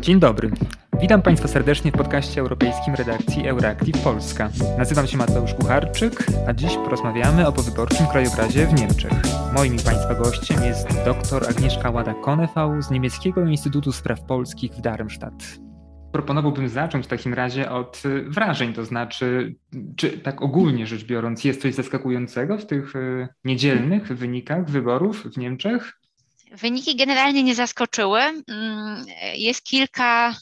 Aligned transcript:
Dzień 0.00 0.20
dobry. 0.20 0.50
Witam 1.00 1.22
Państwa 1.22 1.48
serdecznie 1.48 1.92
w 1.92 1.94
podcaście 1.94 2.40
europejskim 2.40 2.94
redakcji 2.94 3.48
Euractiv 3.48 3.98
Polska. 4.04 4.50
Nazywam 4.78 5.06
się 5.06 5.16
Mateusz 5.16 5.54
Kucharczyk, 5.54 6.26
a 6.48 6.52
dziś 6.52 6.74
porozmawiamy 6.74 7.46
o 7.46 7.52
powyborczym 7.52 8.06
krajobrazie 8.06 8.66
w 8.66 8.80
Niemczech. 8.80 9.12
Moim 9.54 9.74
i 9.74 9.78
Państwa 9.78 10.14
gościem 10.14 10.62
jest 10.64 10.88
dr 11.04 11.48
Agnieszka 11.50 11.90
Łada-Konefał 11.90 12.82
z 12.82 12.90
Niemieckiego 12.90 13.44
Instytutu 13.44 13.92
Spraw 13.92 14.22
Polskich 14.22 14.72
w 14.72 14.80
Darmstadt. 14.80 15.58
Proponowałbym 16.12 16.68
zacząć 16.68 17.06
w 17.06 17.08
takim 17.08 17.34
razie 17.34 17.70
od 17.70 18.02
wrażeń, 18.26 18.72
to 18.72 18.84
znaczy, 18.84 19.54
czy 19.96 20.10
tak 20.10 20.42
ogólnie 20.42 20.86
rzecz 20.86 21.04
biorąc, 21.04 21.44
jest 21.44 21.62
coś 21.62 21.74
zaskakującego 21.74 22.58
w 22.58 22.66
tych 22.66 22.96
e, 22.96 23.28
niedzielnych 23.44 24.06
wynikach 24.06 24.70
wyborów 24.70 25.24
w 25.24 25.38
Niemczech? 25.38 25.99
Wyniki 26.50 26.96
generalnie 26.96 27.42
nie 27.42 27.54
zaskoczyły. 27.54 28.20
Mm, 28.20 29.06
jest 29.34 29.64
kilka 29.64 30.34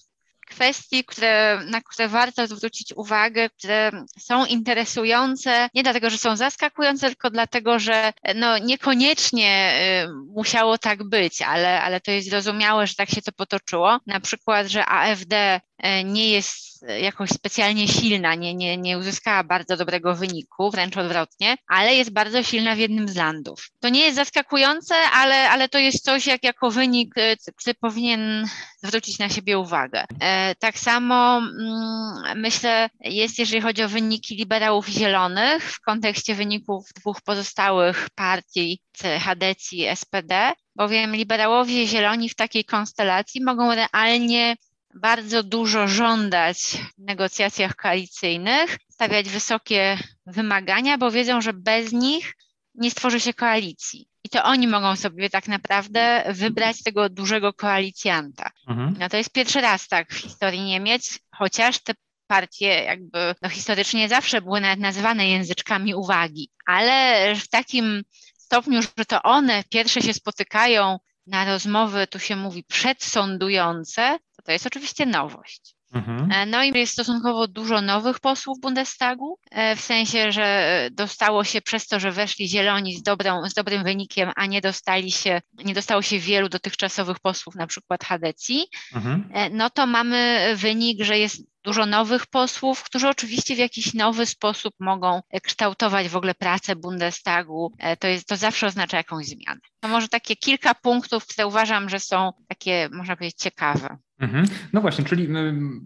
kwestii, 0.48 1.04
które, 1.04 1.60
na 1.66 1.80
które 1.80 2.08
warto 2.08 2.46
zwrócić 2.46 2.92
uwagę, 2.96 3.50
które 3.50 3.90
są 4.18 4.44
interesujące, 4.44 5.68
nie 5.74 5.82
dlatego, 5.82 6.10
że 6.10 6.18
są 6.18 6.36
zaskakujące, 6.36 7.06
tylko 7.06 7.30
dlatego, 7.30 7.78
że 7.78 8.12
no, 8.34 8.58
niekoniecznie 8.58 9.72
y, 10.04 10.12
musiało 10.34 10.78
tak 10.78 11.08
być, 11.08 11.42
ale, 11.42 11.82
ale 11.82 12.00
to 12.00 12.10
jest 12.10 12.30
zrozumiałe, 12.30 12.86
że 12.86 12.94
tak 12.94 13.10
się 13.10 13.22
to 13.22 13.32
potoczyło. 13.32 13.98
Na 14.06 14.20
przykład, 14.20 14.66
że 14.66 14.86
AfD 14.86 15.60
nie 16.04 16.30
jest 16.30 16.68
jakoś 17.00 17.30
specjalnie 17.30 17.88
silna, 17.88 18.34
nie, 18.34 18.54
nie, 18.54 18.76
nie 18.76 18.98
uzyskała 18.98 19.44
bardzo 19.44 19.76
dobrego 19.76 20.14
wyniku, 20.14 20.70
wręcz 20.70 20.96
odwrotnie, 20.96 21.56
ale 21.68 21.94
jest 21.94 22.10
bardzo 22.10 22.42
silna 22.42 22.74
w 22.74 22.78
jednym 22.78 23.08
z 23.08 23.16
landów. 23.16 23.68
To 23.80 23.88
nie 23.88 24.00
jest 24.00 24.16
zaskakujące, 24.16 24.94
ale, 24.94 25.50
ale 25.50 25.68
to 25.68 25.78
jest 25.78 26.04
coś 26.04 26.26
jak 26.26 26.44
jako 26.44 26.70
wynik, 26.70 27.18
y, 27.18 27.36
który 27.56 27.74
powinien 27.74 28.46
zwrócić 28.82 29.18
na 29.18 29.28
siebie 29.28 29.58
uwagę. 29.58 30.04
E, 30.20 30.54
tak 30.54 30.78
samo 30.78 31.38
mm, 31.38 32.40
myślę 32.40 32.90
jest, 33.00 33.38
jeżeli 33.38 33.60
chodzi 33.60 33.82
o 33.82 33.88
wyniki 33.88 34.36
liberałów 34.36 34.88
zielonych 34.88 35.72
w 35.72 35.80
kontekście 35.80 36.34
wyników 36.34 36.88
dwóch 36.96 37.20
pozostałych 37.20 38.08
partii, 38.14 38.80
HDC 39.20 39.76
i 39.76 39.96
SPD, 39.96 40.52
bowiem 40.76 41.16
liberałowie 41.16 41.86
zieloni 41.86 42.28
w 42.28 42.34
takiej 42.34 42.64
konstelacji 42.64 43.44
mogą 43.44 43.74
realnie 43.74 44.56
bardzo 45.00 45.42
dużo 45.42 45.88
żądać 45.88 46.58
w 46.98 47.02
negocjacjach 47.02 47.76
koalicyjnych, 47.76 48.78
stawiać 48.90 49.28
wysokie 49.28 49.98
wymagania, 50.26 50.98
bo 50.98 51.10
wiedzą, 51.10 51.40
że 51.40 51.52
bez 51.52 51.92
nich 51.92 52.32
nie 52.74 52.90
stworzy 52.90 53.20
się 53.20 53.34
koalicji. 53.34 54.08
I 54.24 54.28
to 54.28 54.44
oni 54.44 54.68
mogą 54.68 54.96
sobie 54.96 55.30
tak 55.30 55.48
naprawdę 55.48 56.24
wybrać 56.28 56.82
tego 56.82 57.08
dużego 57.08 57.52
koalicjanta. 57.52 58.50
Mhm. 58.68 58.96
No 58.98 59.08
to 59.08 59.16
jest 59.16 59.32
pierwszy 59.32 59.60
raz 59.60 59.88
tak 59.88 60.12
w 60.12 60.18
historii 60.18 60.60
Niemiec, 60.60 61.18
chociaż 61.34 61.78
te 61.78 61.92
partie 62.26 62.66
jakby 62.66 63.34
no, 63.42 63.48
historycznie 63.48 64.08
zawsze 64.08 64.42
były 64.42 64.60
nawet 64.60 64.80
nazywane 64.80 65.28
języczkami 65.28 65.94
uwagi, 65.94 66.50
ale 66.66 67.34
w 67.36 67.48
takim 67.48 68.02
stopniu, 68.38 68.82
że 68.82 69.04
to 69.04 69.22
one 69.22 69.64
pierwsze 69.70 70.02
się 70.02 70.14
spotykają 70.14 70.98
na 71.28 71.44
rozmowy, 71.44 72.06
tu 72.06 72.18
się 72.18 72.36
mówi 72.36 72.64
przedsądujące, 72.64 74.18
to 74.36 74.42
to 74.42 74.52
jest 74.52 74.66
oczywiście 74.66 75.06
nowość. 75.06 75.78
Mhm. 75.92 76.32
E, 76.32 76.46
no 76.46 76.64
i 76.64 76.78
jest 76.78 76.92
stosunkowo 76.92 77.48
dużo 77.48 77.80
nowych 77.80 78.20
posłów 78.20 78.60
Bundestagu, 78.60 79.38
e, 79.50 79.76
w 79.76 79.80
sensie, 79.80 80.32
że 80.32 80.88
dostało 80.92 81.44
się 81.44 81.60
przez 81.60 81.86
to, 81.86 82.00
że 82.00 82.12
weszli 82.12 82.48
zieloni 82.48 82.96
z, 82.96 83.02
dobrą, 83.02 83.48
z 83.48 83.54
dobrym 83.54 83.84
wynikiem, 83.84 84.32
a 84.36 84.46
nie 84.46 84.60
dostali 84.60 85.12
się, 85.12 85.40
nie 85.64 85.74
dostało 85.74 86.02
się 86.02 86.18
wielu 86.18 86.48
dotychczasowych 86.48 87.18
posłów, 87.20 87.54
na 87.54 87.66
przykład 87.66 88.04
Hadecji, 88.04 88.66
mhm. 88.94 89.28
E, 89.32 89.50
no 89.50 89.70
to 89.70 89.86
mamy 89.86 90.52
wynik, 90.56 91.04
że 91.04 91.18
jest 91.18 91.42
dużo 91.64 91.86
nowych 91.86 92.26
posłów, 92.26 92.82
którzy 92.82 93.08
oczywiście 93.08 93.54
w 93.54 93.58
jakiś 93.58 93.94
nowy 93.94 94.26
sposób 94.26 94.74
mogą 94.80 95.20
kształtować 95.42 96.08
w 96.08 96.16
ogóle 96.16 96.34
pracę 96.34 96.76
Bundestagu. 96.76 97.72
To, 97.98 98.06
jest, 98.06 98.26
to 98.26 98.36
zawsze 98.36 98.66
oznacza 98.66 98.96
jakąś 98.96 99.26
zmianę. 99.26 99.60
To 99.80 99.88
może 99.88 100.08
takie 100.08 100.36
kilka 100.36 100.74
punktów, 100.74 101.26
które 101.26 101.46
uważam, 101.46 101.88
że 101.88 102.00
są 102.00 102.32
takie, 102.48 102.88
można 102.92 103.16
powiedzieć, 103.16 103.38
ciekawe. 103.38 103.98
Mhm. 104.18 104.44
No 104.72 104.80
właśnie, 104.80 105.04
czyli 105.04 105.28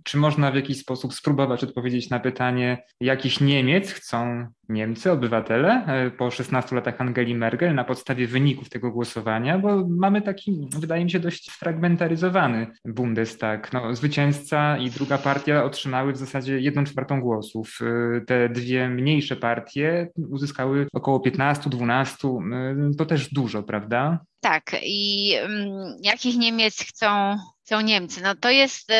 czy 0.04 0.16
można 0.16 0.50
w 0.50 0.54
jakiś 0.54 0.78
sposób 0.80 1.14
spróbować 1.14 1.64
odpowiedzieć 1.64 2.10
na 2.10 2.20
pytanie, 2.20 2.84
jakich 3.00 3.40
Niemiec 3.40 3.92
chcą 3.92 4.46
Niemcy, 4.72 5.12
obywatele, 5.12 5.84
e, 5.86 6.10
po 6.10 6.30
16 6.30 6.76
latach 6.76 7.00
Angeli 7.00 7.34
Merkel 7.34 7.74
na 7.74 7.84
podstawie 7.84 8.26
wyników 8.26 8.68
tego 8.68 8.90
głosowania, 8.90 9.58
bo 9.58 9.88
mamy 9.88 10.22
taki, 10.22 10.68
wydaje 10.78 11.04
mi 11.04 11.10
się, 11.10 11.20
dość 11.20 11.50
fragmentaryzowany 11.50 12.66
Bundestag. 12.84 13.72
No, 13.72 13.94
zwycięzca 13.94 14.78
i 14.78 14.90
druga 14.90 15.18
partia 15.18 15.64
otrzymały 15.64 16.12
w 16.12 16.16
zasadzie 16.16 16.60
jedną 16.60 16.84
czwartą 16.84 17.20
głosów. 17.20 17.78
E, 17.82 18.20
te 18.20 18.48
dwie 18.48 18.88
mniejsze 18.88 19.36
partie 19.36 20.08
uzyskały 20.30 20.86
około 20.92 21.18
15-12, 21.18 22.40
e, 22.52 22.94
to 22.98 23.06
też 23.06 23.34
dużo, 23.34 23.62
prawda? 23.62 24.20
Tak, 24.40 24.76
i 24.82 25.34
um, 25.42 25.96
jakich 26.02 26.38
Niemiec 26.38 26.78
chcą, 26.78 27.36
chcą 27.64 27.80
Niemcy? 27.80 28.22
No 28.22 28.34
to 28.34 28.50
jest, 28.50 28.92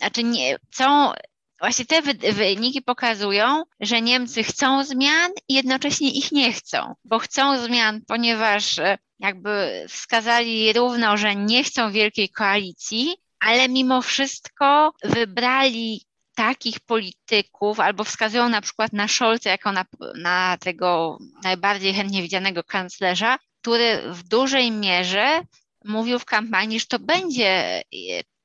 znaczy 0.00 0.24
nie, 0.24 0.56
chcą, 0.72 1.12
właśnie 1.60 1.86
te 1.86 2.02
wy, 2.02 2.14
wyniki 2.32 2.82
pokazują, 2.82 3.64
że 3.80 4.02
Niemcy 4.02 4.42
chcą 4.42 4.84
zmian 4.84 5.30
i 5.48 5.54
jednocześnie 5.54 6.10
ich 6.10 6.32
nie 6.32 6.52
chcą, 6.52 6.94
bo 7.04 7.18
chcą 7.18 7.58
zmian, 7.58 8.00
ponieważ 8.06 8.78
e, 8.78 8.98
jakby 9.18 9.84
wskazali 9.88 10.72
równo, 10.72 11.16
że 11.16 11.36
nie 11.36 11.64
chcą 11.64 11.92
wielkiej 11.92 12.28
koalicji, 12.28 13.16
ale 13.40 13.68
mimo 13.68 14.02
wszystko 14.02 14.92
wybrali 15.04 16.06
takich 16.34 16.80
polityków, 16.80 17.80
albo 17.80 18.04
wskazują 18.04 18.48
na 18.48 18.60
przykład 18.60 18.92
na 18.92 19.08
Scholza 19.08 19.50
jako 19.50 19.72
na, 19.72 19.84
na 20.14 20.56
tego 20.60 21.18
najbardziej 21.42 21.94
chętnie 21.94 22.22
widzianego 22.22 22.64
kanclerza, 22.64 23.38
który 23.62 24.02
w 24.12 24.22
dużej 24.22 24.70
mierze 24.70 25.42
mówił 25.84 26.18
w 26.18 26.24
kampanii, 26.24 26.80
że 26.80 26.86
to 26.86 26.98
będzie 26.98 27.46
e, 27.46 27.82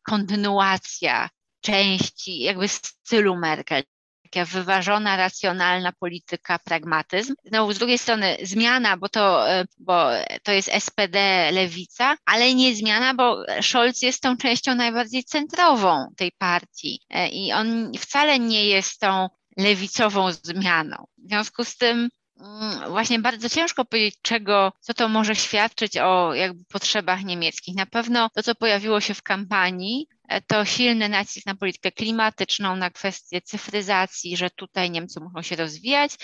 kontynuacja 0.03 1.29
części 1.61 2.39
jakby 2.39 2.67
stylu 2.67 3.35
Merkel, 3.35 3.83
taka 4.31 4.45
wyważona, 4.45 5.17
racjonalna 5.17 5.91
polityka, 5.91 6.59
pragmatyzm. 6.59 7.33
Znowu 7.45 7.73
z 7.73 7.77
drugiej 7.77 7.97
strony 7.97 8.37
zmiana, 8.43 8.97
bo 8.97 9.09
to, 9.09 9.49
e, 9.49 9.65
bo 9.79 10.05
to 10.43 10.51
jest 10.51 10.69
SPD, 10.69 11.49
lewica, 11.51 12.15
ale 12.25 12.55
nie 12.55 12.75
zmiana, 12.75 13.13
bo 13.13 13.43
Scholz 13.61 14.01
jest 14.01 14.21
tą 14.21 14.37
częścią 14.37 14.75
najbardziej 14.75 15.23
centrową 15.23 16.07
tej 16.17 16.31
partii 16.31 16.99
e, 17.09 17.29
i 17.29 17.53
on 17.53 17.91
wcale 17.99 18.39
nie 18.39 18.65
jest 18.65 18.99
tą 18.99 19.29
lewicową 19.57 20.31
zmianą. 20.31 21.05
W 21.17 21.27
związku 21.27 21.63
z 21.63 21.77
tym 21.77 22.09
Mm, 22.41 22.89
właśnie 22.89 23.19
bardzo 23.19 23.49
ciężko 23.49 23.85
powiedzieć, 23.85 24.19
czego, 24.21 24.73
co 24.79 24.93
to 24.93 25.09
może 25.09 25.35
świadczyć 25.35 25.97
o 25.97 26.33
jakby 26.33 26.63
potrzebach 26.65 27.23
niemieckich. 27.23 27.75
Na 27.75 27.85
pewno 27.85 28.29
to, 28.29 28.43
co 28.43 28.55
pojawiło 28.55 29.01
się 29.01 29.13
w 29.13 29.23
kampanii, 29.23 30.07
to 30.47 30.65
silny 30.65 31.09
nacisk 31.09 31.45
na 31.45 31.55
politykę 31.55 31.91
klimatyczną, 31.91 32.75
na 32.75 32.89
kwestię 32.89 33.41
cyfryzacji, 33.41 34.37
że 34.37 34.49
tutaj 34.49 34.91
Niemcy 34.91 35.19
muszą 35.19 35.41
się 35.41 35.55
rozwijać 35.55 36.17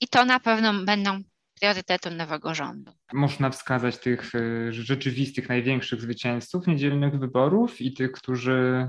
i 0.00 0.08
to 0.08 0.24
na 0.24 0.40
pewno 0.40 0.84
będą 0.84 1.22
priorytetem 1.62 2.16
nowego 2.16 2.54
rządu. 2.54 2.92
Można 3.12 3.50
wskazać 3.50 3.98
tych 3.98 4.34
e, 4.34 4.72
rzeczywistych, 4.72 5.48
największych 5.48 6.00
zwycięzców 6.00 6.66
niedzielnych 6.66 7.18
wyborów 7.18 7.80
i 7.80 7.94
tych, 7.94 8.12
którzy. 8.12 8.88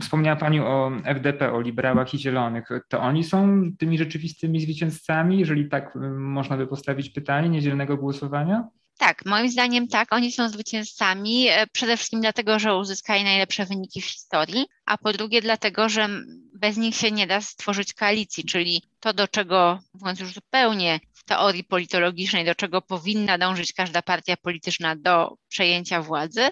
Wspomniała 0.00 0.36
Pani 0.36 0.60
o 0.60 0.92
FDP, 1.04 1.52
o 1.52 1.60
liberałach 1.60 2.14
i 2.14 2.18
zielonych. 2.18 2.68
To 2.88 3.00
oni 3.00 3.24
są 3.24 3.62
tymi 3.78 3.98
rzeczywistymi 3.98 4.60
zwycięzcami, 4.60 5.38
jeżeli 5.38 5.68
tak 5.68 5.94
można 6.18 6.56
by 6.56 6.66
postawić 6.66 7.10
pytanie 7.10 7.48
niedzielnego 7.48 7.96
głosowania? 7.96 8.68
Tak, 8.98 9.24
moim 9.24 9.50
zdaniem 9.50 9.88
tak, 9.88 10.12
oni 10.12 10.32
są 10.32 10.48
zwycięzcami, 10.48 11.48
e, 11.48 11.66
przede 11.66 11.96
wszystkim 11.96 12.20
dlatego, 12.20 12.58
że 12.58 12.74
uzyskali 12.76 13.24
najlepsze 13.24 13.66
wyniki 13.66 14.02
w 14.02 14.04
historii, 14.04 14.66
a 14.86 14.98
po 14.98 15.12
drugie 15.12 15.42
dlatego, 15.42 15.88
że 15.88 16.08
bez 16.54 16.76
nich 16.76 16.96
się 16.96 17.10
nie 17.10 17.26
da 17.26 17.40
stworzyć 17.40 17.94
koalicji, 17.94 18.44
czyli 18.44 18.82
to, 19.00 19.12
do 19.12 19.28
czego, 19.28 19.78
mówiąc 19.94 20.20
już 20.20 20.32
zupełnie 20.32 21.00
w 21.12 21.24
teorii 21.24 21.64
politologicznej, 21.64 22.44
do 22.44 22.54
czego 22.54 22.82
powinna 22.82 23.38
dążyć 23.38 23.72
każda 23.72 24.02
partia 24.02 24.36
polityczna 24.36 24.96
do 24.96 25.36
przejęcia 25.48 26.02
władzy, 26.02 26.48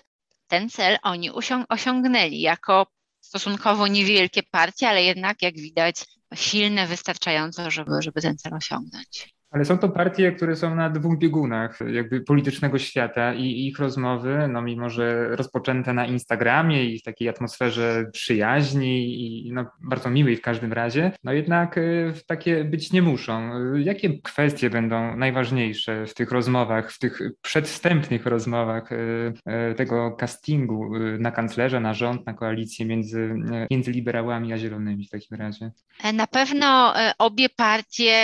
ten 0.48 0.70
cel 0.70 0.98
oni 1.02 1.30
osiągnęli 1.68 2.40
jako 2.40 2.86
stosunkowo 3.20 3.86
niewielkie 3.86 4.42
partie, 4.42 4.88
ale 4.88 5.02
jednak, 5.02 5.42
jak 5.42 5.54
widać, 5.54 5.96
silne 6.34 6.86
wystarczająco, 6.86 7.70
żeby, 7.70 7.90
żeby 8.00 8.22
ten 8.22 8.38
cel 8.38 8.54
osiągnąć. 8.54 9.33
Ale 9.54 9.64
są 9.64 9.78
to 9.78 9.88
partie, 9.88 10.32
które 10.32 10.56
są 10.56 10.74
na 10.74 10.90
dwóch 10.90 11.18
biegunach 11.18 11.78
jakby 11.92 12.20
politycznego 12.20 12.78
świata 12.78 13.34
i 13.34 13.66
ich 13.66 13.78
rozmowy, 13.78 14.48
no 14.48 14.62
mimo 14.62 14.90
że 14.90 15.36
rozpoczęte 15.36 15.94
na 15.94 16.06
Instagramie 16.06 16.84
i 16.84 16.98
w 16.98 17.02
takiej 17.02 17.28
atmosferze 17.28 18.06
przyjaźni 18.12 19.46
i 19.46 19.52
no, 19.52 19.66
bardzo 19.80 20.10
miłej 20.10 20.36
w 20.36 20.40
każdym 20.40 20.72
razie, 20.72 21.12
no 21.24 21.32
jednak 21.32 21.78
y, 21.78 22.12
takie 22.26 22.64
być 22.64 22.92
nie 22.92 23.02
muszą. 23.02 23.50
Jakie 23.74 24.18
kwestie 24.22 24.70
będą 24.70 25.16
najważniejsze 25.16 26.06
w 26.06 26.14
tych 26.14 26.30
rozmowach, 26.30 26.92
w 26.92 26.98
tych 26.98 27.20
przedwstępnych 27.42 28.26
rozmowach 28.26 28.92
y, 28.92 29.32
y, 29.70 29.74
tego 29.74 30.10
castingu 30.10 30.90
na 31.18 31.30
kanclerza, 31.30 31.80
na 31.80 31.94
rząd, 31.94 32.26
na 32.26 32.34
koalicję 32.34 32.86
między, 32.86 33.34
między 33.70 33.90
liberałami 33.92 34.52
a 34.52 34.58
zielonymi 34.58 35.06
w 35.06 35.10
takim 35.10 35.36
razie? 35.36 35.70
Na 36.14 36.26
pewno 36.26 36.94
obie 37.18 37.48
partie 37.48 38.14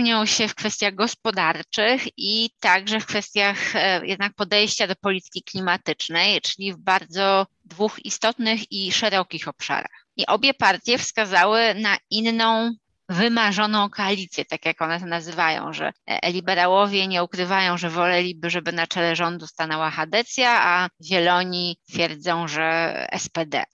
różnią 0.00 0.26
się 0.26 0.48
w 0.48 0.54
kwestiach 0.54 0.94
gospodarczych 0.94 2.02
i 2.16 2.50
także 2.60 3.00
w 3.00 3.06
kwestiach 3.06 3.76
e, 3.76 4.06
jednak 4.06 4.34
podejścia 4.34 4.86
do 4.86 4.96
polityki 4.96 5.42
klimatycznej, 5.42 6.40
czyli 6.40 6.72
w 6.72 6.76
bardzo 6.76 7.46
dwóch 7.64 8.04
istotnych 8.04 8.72
i 8.72 8.92
szerokich 8.92 9.48
obszarach. 9.48 10.06
I 10.16 10.26
obie 10.26 10.54
partie 10.54 10.98
wskazały 10.98 11.74
na 11.74 11.96
inną 12.10 12.72
wymarzoną 13.08 13.90
koalicję, 13.90 14.44
tak 14.44 14.66
jak 14.66 14.82
one 14.82 15.00
to 15.00 15.06
nazywają, 15.06 15.72
że 15.72 15.92
e, 16.06 16.32
liberałowie 16.32 17.06
nie 17.06 17.22
ukrywają, 17.24 17.78
że 17.78 17.90
woleliby, 17.90 18.50
żeby 18.50 18.72
na 18.72 18.86
czele 18.86 19.16
rządu 19.16 19.46
stanęła 19.46 19.90
Hadecja, 19.90 20.60
a 20.62 20.88
zieloni 21.04 21.76
twierdzą, 21.88 22.48
że 22.48 23.06
SPD 23.18 23.64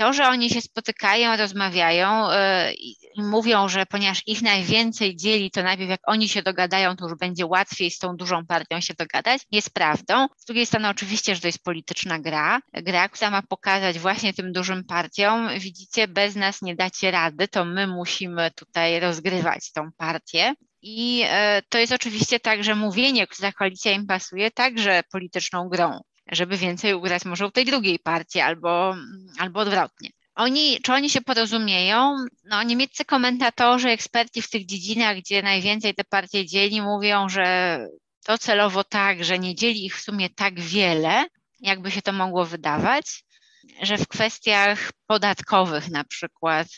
to, 0.00 0.12
że 0.12 0.28
oni 0.28 0.50
się 0.50 0.60
spotykają, 0.60 1.36
rozmawiają 1.36 2.30
yy, 2.30 2.36
i 3.14 3.22
mówią, 3.22 3.68
że 3.68 3.86
ponieważ 3.86 4.22
ich 4.26 4.42
najwięcej 4.42 5.16
dzieli, 5.16 5.50
to 5.50 5.62
najpierw 5.62 5.90
jak 5.90 6.00
oni 6.06 6.28
się 6.28 6.42
dogadają, 6.42 6.96
to 6.96 7.08
już 7.08 7.18
będzie 7.18 7.46
łatwiej 7.46 7.90
z 7.90 7.98
tą 7.98 8.16
dużą 8.16 8.46
partią 8.46 8.80
się 8.80 8.94
dogadać, 8.94 9.42
jest 9.52 9.74
prawdą. 9.74 10.26
Z 10.36 10.44
drugiej 10.44 10.66
strony 10.66 10.88
oczywiście, 10.88 11.34
że 11.34 11.40
to 11.40 11.48
jest 11.48 11.64
polityczna 11.64 12.18
gra, 12.18 12.60
gra, 12.72 13.08
która 13.08 13.30
ma 13.30 13.42
pokazać 13.42 13.98
właśnie 13.98 14.34
tym 14.34 14.52
dużym 14.52 14.84
partiom, 14.84 15.48
widzicie, 15.58 16.08
bez 16.08 16.36
nas 16.36 16.62
nie 16.62 16.76
dacie 16.76 17.10
rady, 17.10 17.48
to 17.48 17.64
my 17.64 17.86
musimy 17.86 18.50
tutaj 18.50 19.00
rozgrywać 19.00 19.72
tą 19.72 19.92
partię. 19.96 20.54
I 20.82 21.24
e, 21.26 21.62
to 21.68 21.78
jest 21.78 21.92
oczywiście 21.92 22.40
tak, 22.40 22.64
że 22.64 22.74
mówienie, 22.74 23.26
która 23.26 23.52
koalicja 23.52 23.92
im 23.92 24.06
pasuje, 24.06 24.50
także 24.50 25.02
polityczną 25.12 25.68
grą 25.68 26.00
żeby 26.30 26.56
więcej 26.56 26.94
ugrać 26.94 27.24
może 27.24 27.46
u 27.46 27.50
tej 27.50 27.64
drugiej 27.64 27.98
partii 27.98 28.40
albo, 28.40 28.94
albo 29.38 29.60
odwrotnie. 29.60 30.10
Oni, 30.34 30.80
czy 30.80 30.92
oni 30.92 31.10
się 31.10 31.20
porozumieją? 31.20 32.16
No, 32.44 32.62
niemieccy 32.62 33.04
komentatorzy, 33.04 33.88
eksperci 33.88 34.42
w 34.42 34.50
tych 34.50 34.66
dziedzinach, 34.66 35.16
gdzie 35.16 35.42
najwięcej 35.42 35.94
te 35.94 36.04
partie 36.04 36.46
dzieli, 36.46 36.82
mówią, 36.82 37.28
że 37.28 37.78
to 38.24 38.38
celowo 38.38 38.84
tak, 38.84 39.24
że 39.24 39.38
nie 39.38 39.54
dzieli 39.54 39.84
ich 39.84 39.96
w 39.96 40.02
sumie 40.02 40.30
tak 40.30 40.60
wiele, 40.60 41.24
jakby 41.60 41.90
się 41.90 42.02
to 42.02 42.12
mogło 42.12 42.44
wydawać, 42.44 43.24
że 43.82 43.98
w 43.98 44.08
kwestiach 44.08 44.92
podatkowych 45.06 45.88
na 45.90 46.04
przykład, 46.04 46.68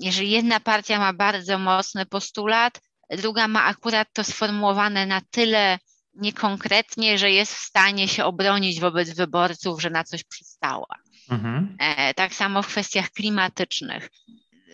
jeżeli 0.00 0.30
jedna 0.30 0.60
partia 0.60 0.98
ma 0.98 1.12
bardzo 1.12 1.58
mocny 1.58 2.06
postulat, 2.06 2.80
druga 3.10 3.48
ma 3.48 3.64
akurat 3.64 4.08
to 4.12 4.24
sformułowane 4.24 5.06
na 5.06 5.20
tyle 5.30 5.78
niekonkretnie, 6.16 7.18
że 7.18 7.30
jest 7.30 7.54
w 7.54 7.64
stanie 7.64 8.08
się 8.08 8.24
obronić 8.24 8.80
wobec 8.80 9.10
wyborców, 9.14 9.82
że 9.82 9.90
na 9.90 10.04
coś 10.04 10.24
przystała. 10.24 10.96
Mhm. 11.30 11.76
E, 11.78 12.14
tak 12.14 12.34
samo 12.34 12.62
w 12.62 12.66
kwestiach 12.66 13.10
klimatycznych, 13.10 14.08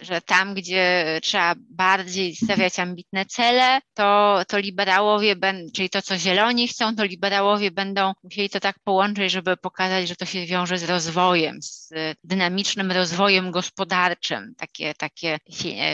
że 0.03 0.21
tam, 0.21 0.55
gdzie 0.55 1.05
trzeba 1.23 1.55
bardziej 1.71 2.37
stawiać 2.37 2.79
ambitne 2.79 3.27
cele, 3.27 3.81
to, 3.95 4.41
to 4.49 4.59
liberałowie, 4.59 5.37
ben, 5.37 5.67
czyli 5.75 5.91
to, 5.91 6.03
co 6.03 6.19
zieloni 6.19 6.69
chcą, 6.69 6.97
to 6.97 7.05
liberałowie 7.05 7.71
będą 7.71 8.13
musieli 8.23 8.51
to 8.51 8.61
tak 8.61 8.77
połączyć, 8.85 9.33
żeby 9.33 9.57
pokazać, 9.57 10.09
że 10.09 10.17
to 10.17 10.27
się 10.27 10.47
wiąże 10.47 10.79
z 10.79 10.85
rozwojem, 10.85 11.63
z 11.63 11.93
dynamicznym 12.25 12.93
rozwojem 12.93 13.51
gospodarczym, 13.51 14.55
takie, 14.57 14.95
takie 14.95 15.39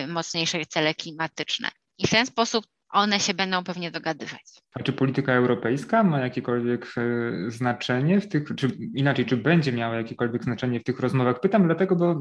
mocniejsze 0.08 0.66
cele 0.66 0.94
klimatyczne. 0.94 1.70
I 1.98 2.06
w 2.06 2.10
ten 2.10 2.26
sposób 2.26 2.66
one 2.90 3.20
się 3.20 3.34
będą 3.34 3.64
pewnie 3.64 3.90
dogadywać. 3.90 4.62
A 4.74 4.82
czy 4.82 4.92
polityka 4.92 5.32
europejska 5.32 6.02
ma 6.02 6.20
jakiekolwiek 6.20 6.86
e, 6.96 7.50
znaczenie 7.50 8.20
w 8.20 8.28
tych, 8.28 8.44
czy 8.56 8.68
inaczej, 8.94 9.26
czy 9.26 9.36
będzie 9.36 9.72
miała 9.72 9.96
jakiekolwiek 9.96 10.44
znaczenie 10.44 10.80
w 10.80 10.84
tych 10.84 11.00
rozmowach? 11.00 11.40
Pytam 11.40 11.66
dlatego, 11.66 11.96
bo 11.96 12.10
e, 12.10 12.16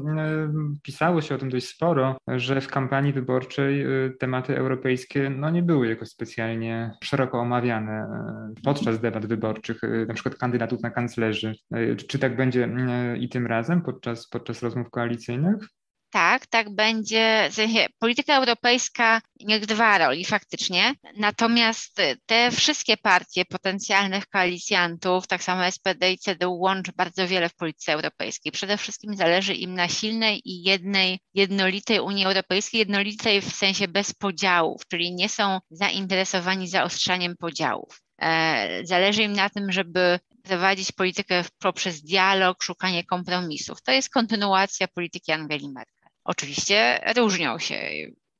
pisało 0.82 1.20
się 1.20 1.34
o 1.34 1.38
tym 1.38 1.50
dość 1.50 1.68
sporo, 1.68 2.16
że 2.28 2.60
w 2.60 2.68
kampanii 2.68 3.12
wyborczej 3.12 3.82
e, 3.82 3.86
tematy 4.20 4.56
europejskie 4.56 5.30
no, 5.30 5.50
nie 5.50 5.62
były 5.62 5.88
jakoś 5.88 6.08
specjalnie 6.08 6.90
szeroko 7.04 7.40
omawiane 7.40 8.06
podczas 8.64 9.00
debat 9.00 9.26
wyborczych, 9.26 9.80
na 10.08 10.14
przykład 10.14 10.34
kandydatów 10.34 10.82
na 10.82 10.90
kanclerzy. 10.90 11.54
Czy 12.08 12.18
tak 12.18 12.36
będzie 12.36 12.68
i 13.20 13.28
tym 13.28 13.46
razem 13.46 13.82
podczas, 13.82 14.28
podczas 14.28 14.62
rozmów 14.62 14.90
koalicyjnych? 14.90 15.56
Tak, 16.16 16.46
tak 16.46 16.74
będzie, 16.74 17.50
polityka 17.98 18.36
europejska 18.36 19.20
nie 19.40 19.60
dwa 19.60 19.98
roli 19.98 20.24
faktycznie, 20.24 20.94
natomiast 21.16 22.00
te 22.26 22.50
wszystkie 22.50 22.96
partie 22.96 23.44
potencjalnych 23.44 24.26
koalicjantów, 24.26 25.26
tak 25.26 25.42
samo 25.42 25.70
SPD 25.70 26.12
i 26.12 26.18
CDU 26.18 26.58
łączy 26.58 26.92
bardzo 26.96 27.28
wiele 27.28 27.48
w 27.48 27.54
polityce 27.54 27.92
europejskiej. 27.92 28.52
Przede 28.52 28.76
wszystkim 28.76 29.16
zależy 29.16 29.54
im 29.54 29.74
na 29.74 29.88
silnej 29.88 30.40
i 30.44 30.62
jednej, 30.62 31.18
jednolitej 31.34 32.00
Unii 32.00 32.24
Europejskiej, 32.24 32.78
jednolitej 32.78 33.40
w 33.40 33.56
sensie 33.56 33.88
bez 33.88 34.14
podziałów, 34.14 34.82
czyli 34.88 35.14
nie 35.14 35.28
są 35.28 35.58
zainteresowani 35.70 36.68
zaostrzaniem 36.68 37.36
podziałów. 37.36 38.00
E, 38.22 38.80
zależy 38.84 39.22
im 39.22 39.32
na 39.32 39.50
tym, 39.50 39.72
żeby 39.72 40.18
prowadzić 40.42 40.92
politykę 40.92 41.44
poprzez 41.58 42.02
dialog, 42.02 42.62
szukanie 42.62 43.04
kompromisów. 43.04 43.82
To 43.82 43.92
jest 43.92 44.10
kontynuacja 44.10 44.88
polityki 44.88 45.32
Angeli 45.32 45.68
Merkel. 45.68 45.95
Oczywiście 46.26 47.00
różnią 47.16 47.58
się 47.58 47.90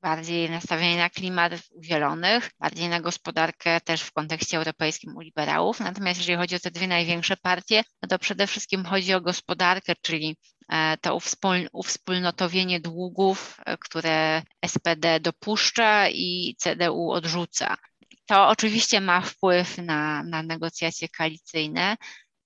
bardziej 0.02 0.50
nastawieni 0.50 0.96
na 0.96 1.10
klimat 1.10 1.52
u 1.70 1.82
zielonych, 1.82 2.50
bardziej 2.60 2.88
na 2.88 3.00
gospodarkę 3.00 3.80
też 3.80 4.02
w 4.02 4.12
kontekście 4.12 4.56
europejskim 4.56 5.16
u 5.16 5.20
liberałów. 5.20 5.80
Natomiast 5.80 6.20
jeżeli 6.20 6.38
chodzi 6.38 6.56
o 6.56 6.58
te 6.58 6.70
dwie 6.70 6.86
największe 6.88 7.36
partie, 7.36 7.84
no 8.02 8.08
to 8.08 8.18
przede 8.18 8.46
wszystkim 8.46 8.84
chodzi 8.84 9.14
o 9.14 9.20
gospodarkę, 9.20 9.92
czyli 10.02 10.36
e, 10.68 10.96
to 10.96 11.18
uwspólnotowienie 11.72 12.80
długów, 12.80 13.60
e, 13.66 13.76
które 13.78 14.42
SPD 14.66 15.20
dopuszcza 15.20 16.08
i 16.08 16.56
CDU 16.58 17.10
odrzuca. 17.10 17.76
To 18.26 18.48
oczywiście 18.48 19.00
ma 19.00 19.20
wpływ 19.20 19.78
na, 19.78 20.22
na 20.22 20.42
negocjacje 20.42 21.08
koalicyjne, 21.08 21.96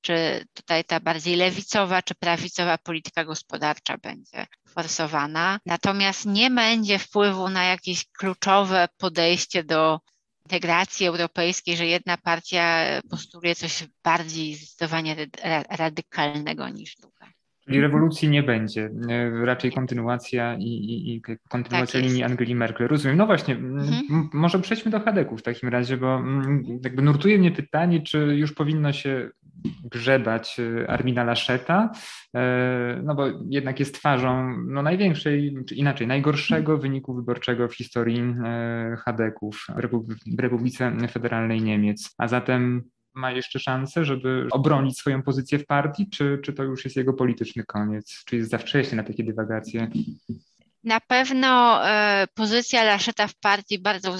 czy 0.01 0.45
tutaj 0.55 0.85
ta 0.85 1.01
bardziej 1.01 1.37
lewicowa, 1.37 2.03
czy 2.03 2.15
prawicowa 2.15 2.79
polityka 2.79 3.25
gospodarcza 3.25 3.99
będzie 3.99 4.47
forsowana. 4.75 5.59
Natomiast 5.67 6.27
nie 6.27 6.51
będzie 6.51 6.99
wpływu 6.99 7.49
na 7.49 7.65
jakieś 7.65 8.07
kluczowe 8.07 8.89
podejście 8.99 9.65
do 9.65 10.01
integracji 10.45 11.07
europejskiej, 11.07 11.77
że 11.77 11.87
jedna 11.87 12.17
partia 12.17 12.85
postuluje 13.11 13.55
coś 13.55 13.89
bardziej 14.05 14.55
zdecydowanie 14.55 15.17
radykalnego 15.69 16.69
niż 16.69 16.97
druga. 16.97 17.27
Czyli 17.65 17.81
rewolucji 17.81 18.29
nie 18.29 18.43
będzie, 18.43 18.91
e, 19.09 19.31
raczej 19.45 19.73
kontynuacja 19.73 20.57
i, 20.59 20.65
i, 20.65 21.15
i 21.15 21.23
kontynuacja 21.49 22.01
tak 22.01 22.09
linii 22.09 22.23
Angeli 22.23 22.55
Merkel. 22.55 22.89
Rozumiem. 22.89 23.17
No 23.17 23.27
właśnie, 23.27 23.55
mhm. 23.55 24.31
może 24.33 24.59
przejdźmy 24.59 24.91
do 24.91 25.01
Hadeku 25.01 25.37
w 25.37 25.43
takim 25.43 25.69
razie, 25.69 25.97
bo 25.97 26.23
jakby 26.85 27.03
nurtuje 27.03 27.39
mnie 27.39 27.51
pytanie, 27.51 28.03
czy 28.03 28.19
już 28.19 28.53
powinno 28.53 28.93
się 28.93 29.31
grzebać 29.85 30.57
y, 30.59 30.89
Armina 30.89 31.25
Laszeta, 31.25 31.93
e, 32.37 33.01
no 33.03 33.15
bo 33.15 33.27
jednak 33.49 33.81
jest 33.81 33.95
twarzą 33.95 34.57
no, 34.67 34.83
największej, 34.83 35.57
czy 35.69 35.75
inaczej, 35.75 36.07
najgorszego 36.07 36.79
wyniku 36.79 37.15
wyborczego 37.15 37.69
w 37.69 37.75
historii 37.75 38.21
e, 38.45 38.97
Hadeków 39.05 39.67
w 40.37 40.41
Republice 40.41 40.93
Federalnej 41.11 41.63
Niemiec. 41.63 42.15
A 42.19 42.29
zatem 42.29 42.83
ma 43.15 43.33
jeszcze 43.33 43.59
szansę, 43.59 44.05
żeby 44.05 44.47
obronić 44.51 44.99
swoją 44.99 45.23
pozycję 45.23 45.59
w 45.59 45.67
partii, 45.67 46.11
czy, 46.11 46.39
czy 46.45 46.53
to 46.53 46.63
już 46.63 46.85
jest 46.85 46.97
jego 46.97 47.13
polityczny 47.13 47.65
koniec? 47.65 48.25
Czy 48.27 48.37
jest 48.37 48.51
za 48.51 48.59
wcześnie 48.59 48.97
na 48.97 49.05
takie 49.05 49.25
dywagacje? 49.25 49.91
Na 50.85 51.01
pewno 51.01 51.81
e, 51.89 52.27
pozycja 52.35 52.85
Laszeta 52.85 53.27
w 53.27 53.35
partii 53.35 53.79
bardzo 53.79 54.17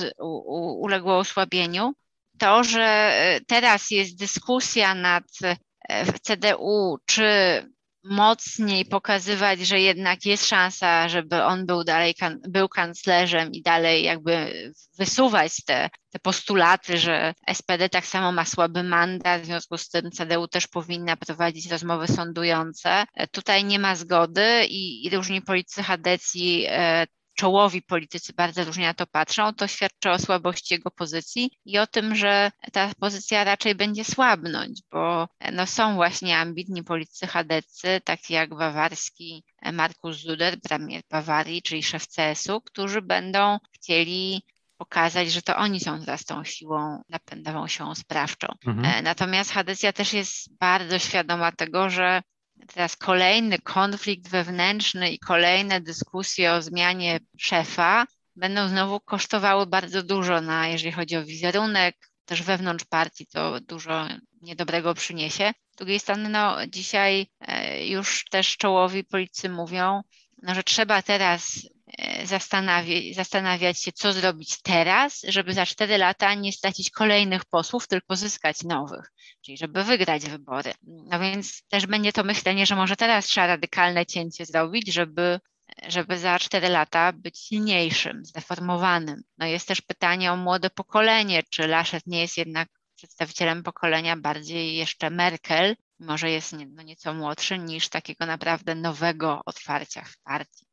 uległa 0.81 1.19
osłabieniu 1.19 1.93
to, 2.41 2.65
że 2.65 2.83
e, 2.83 3.41
teraz 3.47 3.91
jest 3.91 4.19
dyskusja 4.19 4.95
nad 4.95 5.25
e, 5.89 6.13
CDU, 6.23 6.99
czy 7.07 7.25
mocniej 8.05 8.85
pokazywać, 8.85 9.61
że 9.61 9.81
jednak 9.81 10.25
jest 10.25 10.47
szansa, 10.47 11.09
żeby 11.09 11.43
on 11.43 11.67
był 11.67 11.85
dalej 11.85 12.15
był 12.49 12.69
kanclerzem 12.69 13.53
i 13.53 13.63
dalej 13.63 14.05
jakby 14.05 14.53
wysuwać 14.99 15.65
te, 15.67 15.91
te 16.11 16.19
postulaty, 16.19 16.99
że 16.99 17.35
SPD 17.53 17.89
tak 17.89 18.07
samo 18.07 18.33
ma 18.33 18.45
słaby 18.45 18.83
mandat, 18.83 19.43
w 19.43 19.47
związku 19.47 19.79
z 19.79 19.89
tym 19.89 20.11
CDU 20.11 20.49
też 20.49 20.67
powinna 20.67 21.17
prowadzić 21.17 21.71
rozmowy 21.71 22.09
sądujące. 22.09 23.05
E, 23.15 23.27
tutaj 23.27 23.65
nie 23.65 23.79
ma 23.79 23.97
zgody 23.97 24.67
i, 24.69 25.07
i 25.07 25.11
różni 25.11 25.43
politycy 25.43 25.83
Hadecji 25.83 26.67
czołowi 27.35 27.83
politycy 27.83 28.33
bardzo 28.33 28.65
różnie 28.65 28.87
na 28.87 28.95
to 28.95 29.07
patrzą, 29.07 29.55
to 29.55 29.67
świadczy 29.67 30.11
o 30.11 30.19
słabości 30.19 30.75
jego 30.75 30.91
pozycji 30.91 31.51
i 31.65 31.79
o 31.79 31.87
tym, 31.87 32.17
że 32.17 32.51
ta 32.73 32.91
pozycja 33.01 33.45
raczej 33.45 33.75
będzie 33.75 34.05
słabnąć, 34.05 34.81
bo 34.93 35.29
no, 35.53 35.67
są 35.67 35.95
właśnie 35.95 36.39
ambitni 36.39 36.85
politycy 36.85 37.27
chadecy, 37.27 38.01
tacy 38.05 38.33
jak 38.33 38.55
bawarski 38.55 39.45
Markus 39.73 40.17
Zuder, 40.17 40.61
premier 40.61 41.03
Bawarii, 41.11 41.63
czyli 41.63 41.83
szef 41.83 42.09
CS-u, 42.09 42.61
którzy 42.61 43.03
będą 43.03 43.59
chcieli 43.73 44.43
pokazać, 44.81 45.33
że 45.33 45.43
to 45.43 45.57
oni 45.57 45.81
są 45.81 46.01
teraz 46.01 46.25
tą 46.25 46.45
siłą 46.45 47.03
napędową, 47.09 47.69
siłą 47.69 47.95
sprawczą. 47.95 48.47
Mhm. 48.67 48.95
E, 48.95 49.03
natomiast 49.03 49.53
Hadecja 49.53 49.93
też 49.93 50.13
jest 50.13 50.59
bardzo 50.59 50.99
świadoma 50.99 51.53
tego, 51.53 51.91
że 51.91 52.23
teraz 52.67 52.97
kolejny 52.97 53.59
konflikt 53.59 54.29
wewnętrzny 54.29 55.11
i 55.11 55.19
kolejne 55.19 55.81
dyskusje 55.81 56.53
o 56.53 56.63
zmianie 56.63 57.21
szefa 57.39 58.07
będą 58.37 58.69
znowu 58.69 59.01
kosztowały 59.01 59.67
bardzo 59.67 60.03
dużo, 60.03 60.41
na, 60.41 60.69
jeżeli 60.69 60.93
chodzi 60.93 61.17
o 61.17 61.25
wizerunek, 61.25 61.97
też 62.25 62.43
wewnątrz 62.43 62.85
partii 62.85 63.27
to 63.27 63.61
dużo 63.61 64.09
niedobrego 64.43 64.95
przyniesie. 64.95 65.53
Z 65.73 65.77
drugiej 65.77 66.01
strony, 66.01 66.29
no, 66.29 66.67
dzisiaj 66.67 67.27
e, 67.41 67.87
już 67.87 68.25
też 68.31 68.57
czołowi 68.57 69.05
politycy 69.05 69.49
mówią, 69.49 70.03
no, 70.43 70.55
że 70.55 70.63
trzeba 70.63 71.03
teraz 71.03 71.69
E, 71.99 72.27
zastanawiać, 72.27 73.15
zastanawiać 73.15 73.83
się, 73.83 73.93
co 73.93 74.13
zrobić 74.13 74.63
teraz, 74.63 75.23
żeby 75.29 75.55
za 75.55 75.67
cztery 75.67 75.99
lata 75.99 76.35
nie 76.35 76.53
stracić 76.53 76.91
kolejnych 76.91 77.45
posłów, 77.45 77.89
tylko 77.89 78.17
zyskać 78.17 78.63
nowych, 78.63 79.13
czyli 79.45 79.59
żeby 79.59 79.85
wygrać 79.85 80.27
wybory. 80.27 80.73
No 80.83 81.21
więc 81.21 81.63
też 81.69 81.87
będzie 81.87 82.13
to 82.13 82.25
myślenie, 82.25 82.67
że 82.67 82.77
może 82.77 82.97
teraz 82.97 83.27
trzeba 83.27 83.47
radykalne 83.47 84.07
cięcie 84.07 84.47
zrobić, 84.47 84.93
żeby 84.93 85.41
żeby 85.89 86.19
za 86.19 86.39
cztery 86.39 86.69
lata 86.69 87.13
być 87.13 87.39
silniejszym, 87.39 88.25
zdeformowanym. 88.25 89.23
No 89.39 89.47
jest 89.47 89.69
też 89.69 89.81
pytanie 89.81 90.33
o 90.33 90.37
młode 90.37 90.71
pokolenie, 90.71 91.43
czy 91.51 91.67
Laszet 91.67 92.07
nie 92.07 92.21
jest 92.21 92.37
jednak 92.37 92.69
przedstawicielem 92.97 93.63
pokolenia 93.63 94.17
bardziej 94.17 94.77
jeszcze 94.77 95.11
Merkel, 95.11 95.77
może 96.01 96.31
jest 96.31 96.53
no 96.69 96.83
nieco 96.83 97.15
młodszy 97.15 97.59
niż 97.59 97.89
takiego 97.89 98.27
naprawdę 98.27 98.75
nowego 98.75 99.41
otwarcia 99.47 100.05
w 100.05 100.19
partii. 100.19 100.70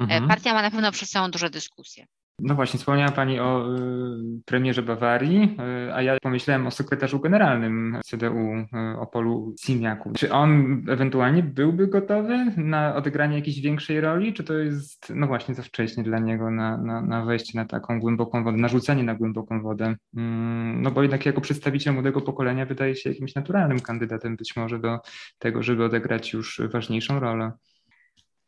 E, 0.00 0.02
mhm. 0.02 0.28
Partia 0.28 0.54
ma 0.54 0.62
na 0.62 0.70
pewno 0.70 0.92
przed 0.92 1.08
sobą 1.08 1.30
duże 1.30 1.50
dyskusje. 1.50 2.06
No 2.40 2.54
właśnie, 2.54 2.78
wspomniała 2.78 3.10
Pani 3.10 3.40
o 3.40 3.76
y, 3.76 4.42
premierze 4.44 4.82
Bawarii, 4.82 5.56
y, 5.88 5.94
a 5.94 6.02
ja 6.02 6.18
pomyślałem 6.22 6.66
o 6.66 6.70
sekretarzu 6.70 7.20
generalnym 7.20 8.00
CDU, 8.04 8.54
y, 8.94 8.98
Opolu 8.98 9.54
Simiaku. 9.60 10.12
Czy 10.16 10.32
on 10.32 10.82
ewentualnie 10.88 11.42
byłby 11.42 11.86
gotowy 11.86 12.52
na 12.56 12.94
odegranie 12.94 13.36
jakiejś 13.36 13.60
większej 13.60 14.00
roli, 14.00 14.32
czy 14.32 14.44
to 14.44 14.54
jest, 14.54 15.12
no 15.14 15.26
właśnie, 15.26 15.54
za 15.54 15.62
wcześnie 15.62 16.02
dla 16.02 16.18
niego 16.18 16.50
na, 16.50 16.76
na, 16.76 17.00
na 17.00 17.24
wejście 17.24 17.58
na 17.58 17.64
taką 17.64 18.00
głęboką 18.00 18.44
wodę, 18.44 18.58
na 18.58 18.68
rzucenie 18.68 19.02
na 19.02 19.14
głęboką 19.14 19.62
wodę? 19.62 19.96
Mm, 20.16 20.82
no 20.82 20.90
bo 20.90 21.02
jednak 21.02 21.26
jako 21.26 21.40
przedstawiciel 21.40 21.94
młodego 21.94 22.20
pokolenia 22.20 22.66
wydaje 22.66 22.96
się 22.96 23.10
jakimś 23.10 23.34
naturalnym 23.34 23.80
kandydatem 23.80 24.36
być 24.36 24.56
może 24.56 24.78
do 24.78 24.98
tego, 25.38 25.62
żeby 25.62 25.84
odegrać 25.84 26.32
już 26.32 26.60
ważniejszą 26.72 27.20
rolę. 27.20 27.52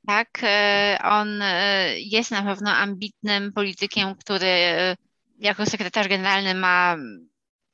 Tak, 0.06 0.40
e, 0.42 0.98
on 1.04 1.42
e, 1.42 1.94
jest 1.98 2.30
na 2.30 2.42
pewno 2.42 2.70
ambitnym 2.70 3.52
politykiem, 3.52 4.14
który 4.14 4.46
e, 4.46 4.96
jako 5.38 5.66
sekretarz 5.66 6.08
generalny 6.08 6.54
ma, 6.54 6.96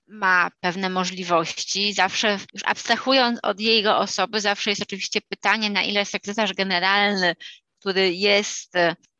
ma 0.09 0.51
pewne 0.61 0.91
możliwości. 0.91 1.93
Zawsze, 1.93 2.39
już 2.55 2.63
abstrahując 2.65 3.39
od 3.43 3.61
jego 3.61 3.99
osoby, 3.99 4.41
zawsze 4.41 4.71
jest 4.71 4.83
oczywiście 4.83 5.21
pytanie, 5.29 5.71
na 5.71 5.83
ile 5.83 6.05
sekretarz 6.05 6.53
generalny, 6.53 7.37
który 7.81 8.15
jest 8.15 8.73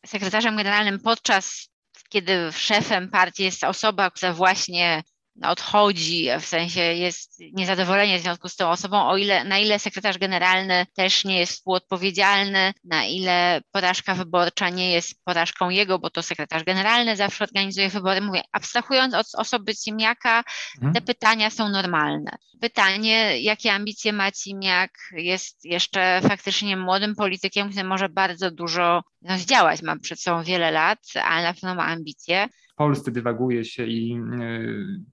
sekretarzem 0.07 0.57
generalnym 0.57 1.01
podczas 1.01 1.69
kiedy 2.09 2.53
szefem 2.53 3.11
partii 3.11 3.45
jest 3.45 3.65
osoba, 3.65 4.11
która 4.11 4.33
właśnie 4.33 5.03
odchodzi, 5.43 6.29
w 6.41 6.45
sensie 6.45 6.81
jest 6.81 7.41
niezadowolenie 7.53 8.19
w 8.19 8.23
związku 8.23 8.49
z 8.49 8.57
tą 8.57 8.71
osobą, 8.71 9.09
o 9.09 9.17
ile, 9.17 9.45
na 9.45 9.59
ile 9.59 9.79
sekretarz 9.79 10.19
generalny 10.19 10.87
też 10.95 11.25
nie 11.25 11.39
jest 11.39 11.53
współodpowiedzialny, 11.53 12.75
na 12.85 13.05
ile 13.05 13.61
porażka 13.73 14.15
wyborcza 14.15 14.69
nie 14.69 14.93
jest 14.93 15.25
porażką 15.25 15.71
jego, 15.71 15.99
bo 15.99 16.11
to 16.11 16.23
sekretarz 16.23 16.65
generalny 16.65 17.17
zawsze 17.17 17.45
organizuje 17.45 17.89
wybory. 17.89 18.21
Mówię, 18.21 18.43
abstrahując 18.53 19.15
od 19.15 19.27
osoby 19.35 19.75
Cimiaka, 19.75 20.45
mhm. 20.77 20.95
te 20.95 21.01
pytania 21.01 21.51
są 21.51 21.69
normalne. 21.69 22.31
Pytanie, 22.61 23.41
jakie 23.41 23.73
ambicje 23.73 24.13
ma 24.13 24.33
Cimiak, 24.33 24.91
jest 25.13 25.65
jeszcze 25.65 26.21
faktycznie 26.29 26.77
młodym 26.77 27.15
politykiem, 27.15 27.71
który 27.71 27.85
może 27.85 28.09
bardzo 28.09 28.51
dużo 28.51 29.03
no, 29.23 29.39
zdziałać, 29.39 29.83
ma 29.83 29.97
przed 29.97 30.21
sobą 30.21 30.43
wiele 30.43 30.71
lat, 30.71 30.99
ale 31.25 31.43
na 31.43 31.55
pewno 31.55 31.75
ma 31.75 31.87
ambicje. 31.87 32.49
Polsce 32.77 33.11
dywaguje 33.11 33.65
się 33.65 33.87
i 33.87 34.15
e, 34.15 34.19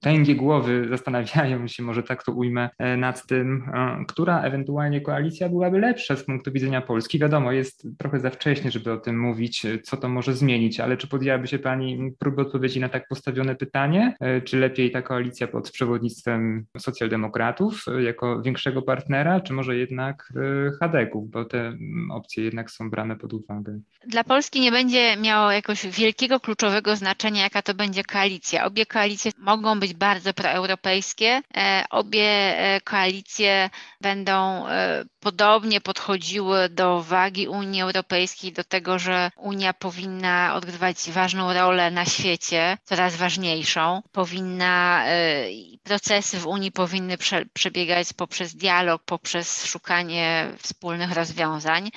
tęgie 0.00 0.34
głowy 0.34 0.86
zastanawiają 0.90 1.68
się, 1.68 1.82
może 1.82 2.02
tak 2.02 2.24
to 2.24 2.32
ujmę, 2.32 2.70
e, 2.78 2.96
nad 2.96 3.26
tym, 3.26 3.70
e, 3.74 4.04
która 4.08 4.42
ewentualnie 4.42 5.00
koalicja 5.00 5.48
byłaby 5.48 5.78
lepsza 5.78 6.16
z 6.16 6.24
punktu 6.24 6.52
widzenia 6.52 6.80
Polski. 6.80 7.18
Wiadomo, 7.18 7.52
jest 7.52 7.88
trochę 7.98 8.20
za 8.20 8.30
wcześnie, 8.30 8.70
żeby 8.70 8.92
o 8.92 8.96
tym 8.96 9.20
mówić, 9.20 9.66
co 9.82 9.96
to 9.96 10.08
może 10.08 10.34
zmienić, 10.34 10.80
ale 10.80 10.96
czy 10.96 11.08
podjęłaby 11.08 11.46
się 11.46 11.58
Pani 11.58 12.12
próby 12.18 12.42
odpowiedzi 12.42 12.80
na 12.80 12.88
tak 12.88 13.08
postawione 13.08 13.54
pytanie? 13.54 14.16
Czy 14.44 14.56
lepiej 14.56 14.90
ta 14.90 15.02
koalicja 15.02 15.46
pod 15.46 15.70
przewodnictwem 15.70 16.66
socjaldemokratów 16.78 17.84
jako 18.04 18.42
większego 18.42 18.82
partnera, 18.82 19.40
czy 19.40 19.52
może 19.52 19.76
jednak 19.76 20.32
Hadeków, 20.80 21.30
bo 21.30 21.44
te 21.44 21.76
opcje 22.10 22.44
jednak 22.44 22.70
są 22.70 22.90
brane 22.90 23.16
pod 23.16 23.32
uwagę? 23.32 23.80
Dla 24.06 24.24
Polski 24.24 24.60
nie 24.60 24.72
będzie 24.72 25.16
miało 25.16 25.50
jakoś 25.50 25.86
wielkiego, 25.86 26.40
kluczowego 26.40 26.96
znaczenia, 26.96 27.42
jaka 27.54 27.62
to 27.62 27.74
będzie 27.74 28.04
koalicja. 28.04 28.64
Obie 28.64 28.86
koalicje 28.86 29.30
mogą 29.38 29.80
być 29.80 29.94
bardzo 29.94 30.34
proeuropejskie, 30.34 31.42
e, 31.56 31.84
obie 31.90 32.58
e, 32.58 32.80
koalicje 32.80 33.70
będą 34.00 34.66
e, 34.68 35.04
podobnie 35.20 35.80
podchodziły 35.80 36.68
do 36.68 37.02
wagi 37.02 37.48
Unii 37.48 37.82
Europejskiej, 37.82 38.52
do 38.52 38.64
tego, 38.64 38.98
że 38.98 39.30
Unia 39.36 39.72
powinna 39.74 40.54
odgrywać 40.54 40.96
ważną 41.10 41.52
rolę 41.52 41.90
na 41.90 42.04
świecie, 42.04 42.78
coraz 42.84 43.16
ważniejszą. 43.16 44.02
Powinna, 44.12 45.04
procesy 45.82 46.38
w 46.38 46.46
Unii 46.46 46.72
powinny 46.72 47.16
przebiegać 47.52 48.12
poprzez 48.12 48.54
dialog, 48.56 49.02
poprzez 49.02 49.66
szukanie 49.66 50.48
wspólnych 50.58 51.12
rozwiązań. 51.12 51.90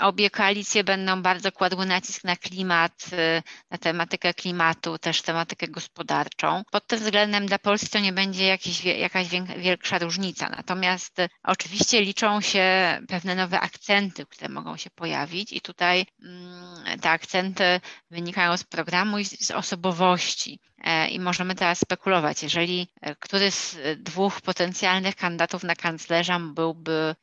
Obie 0.00 0.30
koalicje 0.30 0.84
będą 0.84 1.22
bardzo 1.22 1.52
kładły 1.52 1.86
nacisk 1.86 2.24
na 2.24 2.36
klimat, 2.36 3.06
y, 3.12 3.42
na 3.70 3.78
tematykę 3.78 4.34
klimatu, 4.34 4.98
też 4.98 5.22
tematykę 5.22 5.68
gospodarczą. 5.68 6.62
Pod 6.70 6.86
tym 6.86 6.98
względem 6.98 7.46
dla 7.46 7.58
Polski 7.58 7.88
to 7.88 7.98
nie 7.98 8.12
będzie 8.12 8.46
jakiś, 8.46 8.84
jakaś 8.84 9.28
większa 9.56 9.98
różnica. 9.98 10.48
Natomiast 10.48 11.18
y, 11.18 11.28
oczywiście 11.42 12.00
liczą 12.00 12.40
się 12.40 12.98
pewne 13.08 13.34
nowe 13.34 13.60
akcenty, 13.60 14.26
które 14.26 14.48
mogą 14.48 14.76
się 14.76 14.90
pojawić 14.90 15.52
i 15.52 15.60
tutaj 15.60 16.06
mm, 16.22 17.00
te 17.00 17.10
akcenty 17.10 17.80
wynikają 18.10 18.56
z 18.56 18.64
programu 18.64 19.18
i 19.18 19.24
z 19.24 19.50
osobowości. 19.50 20.60
E, 20.84 21.08
i 21.08 21.20
możemy 21.20 21.54
teraz 21.54 21.78
spekulować, 21.78 22.42
jeżeli 22.42 22.88
e, 23.00 23.16
któryś 23.16 23.54
z 23.54 24.02
dwóch 24.02 24.40
potencjalnych 24.40 25.16
kandydatów 25.16 25.62
na 25.62 25.76
kanclerza 25.76 26.40
byłby 26.40 27.14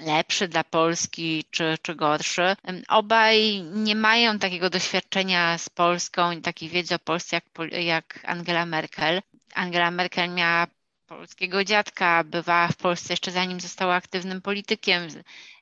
lepszy 0.00 0.48
dla 0.48 0.64
Polski 0.64 1.44
czy, 1.50 1.78
czy 1.82 1.94
gorszy. 1.94 2.56
Obaj 2.88 3.62
nie 3.62 3.96
mają 3.96 4.38
takiego 4.38 4.70
doświadczenia 4.70 5.58
z 5.58 5.68
Polską 5.68 6.30
i 6.30 6.40
takiej 6.40 6.68
wiedzy 6.68 6.94
o 6.94 6.98
Polsce 6.98 7.36
jak, 7.36 7.72
jak 7.72 8.20
Angela 8.24 8.66
Merkel. 8.66 9.22
Angela 9.54 9.90
Merkel 9.90 10.30
miała 10.30 10.66
polskiego 11.16 11.64
dziadka, 11.64 12.24
bywała 12.24 12.68
w 12.68 12.76
Polsce 12.76 13.12
jeszcze 13.12 13.30
zanim 13.30 13.60
została 13.60 13.94
aktywnym 13.94 14.42
politykiem, 14.42 15.08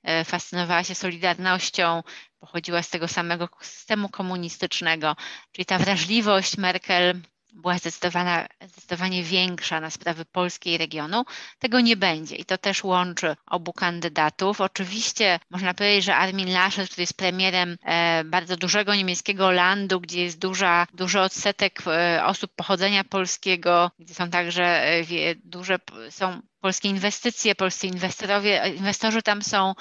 e, 0.03 0.25
fascynowała 0.25 0.85
się 0.85 0.95
Solidarnością, 0.95 2.03
pochodziła 2.41 2.83
z 2.83 2.91
tego 2.91 3.09
samego 3.09 3.49
systemu 3.61 4.09
komunistycznego, 4.09 5.17
czyli 5.53 5.67
ta 5.67 5.79
wrażliwość 5.79 6.57
Merkel 6.57 7.21
była 7.53 7.79
zdecydowana, 7.79 8.47
zdecydowanie 8.69 9.23
większa 9.23 9.81
na 9.81 9.91
sprawy 9.91 10.25
polskiej 10.25 10.79
regionu, 10.79 11.25
tego 11.59 11.81
nie 11.81 11.97
będzie 11.97 12.37
i 12.37 12.45
to 12.45 12.59
też 12.59 12.85
łączy 12.85 13.37
obu 13.47 13.73
kandydatów. 13.73 14.61
Oczywiście 14.61 15.41
można 15.51 15.75
powiedzieć, 15.75 16.05
że 16.05 16.17
Armin 16.17 16.53
Laschet, 16.53 16.91
który 16.91 17.03
jest 17.03 17.17
premierem 17.17 17.77
e, 17.85 18.25
bardzo 18.25 18.57
dużego 18.57 18.95
niemieckiego 18.95 19.51
landu, 19.51 20.01
gdzie 20.01 20.25
jest 20.25 20.39
duża, 20.39 20.87
duży 20.95 21.21
odsetek 21.21 21.83
e, 21.87 22.25
osób 22.25 22.53
pochodzenia 22.57 23.05
polskiego, 23.05 23.91
gdzie 23.99 24.15
są 24.15 24.31
także 24.31 24.65
e, 24.65 25.05
duże 25.45 25.79
są 26.11 26.41
polskie 26.61 26.89
inwestycje, 26.89 27.55
polscy 27.55 27.87
inwestorowie, 27.87 28.63
inwestorzy 28.77 29.23
tam 29.23 29.43
są, 29.43 29.75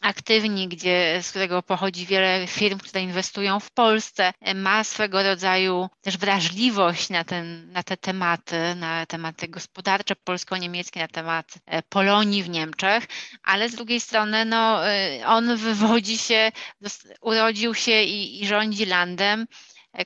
aktywni, 0.00 0.68
gdzie, 0.68 1.22
z 1.22 1.30
którego 1.30 1.62
pochodzi 1.62 2.06
wiele 2.06 2.46
firm, 2.46 2.78
które 2.78 3.02
inwestują 3.02 3.60
w 3.60 3.70
Polsce, 3.70 4.32
ma 4.54 4.84
swego 4.84 5.22
rodzaju 5.22 5.88
też 6.02 6.18
wrażliwość 6.18 7.10
na, 7.10 7.24
ten, 7.24 7.72
na 7.72 7.82
te 7.82 7.96
tematy, 7.96 8.74
na 8.74 9.06
tematy 9.06 9.48
gospodarcze 9.48 10.16
polsko-niemieckie, 10.16 11.00
na 11.00 11.08
temat 11.08 11.54
e, 11.66 11.82
Polonii 11.82 12.42
w 12.42 12.48
Niemczech, 12.48 13.04
ale 13.42 13.68
z 13.68 13.74
drugiej 13.74 14.00
strony 14.00 14.44
no, 14.44 14.88
e, 14.88 15.26
on 15.26 15.56
wywodzi 15.56 16.18
się, 16.18 16.52
urodził 17.20 17.74
się 17.74 18.02
i, 18.02 18.42
i 18.42 18.46
rządzi 18.46 18.86
landem, 18.86 19.46